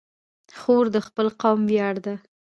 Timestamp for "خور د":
0.59-0.97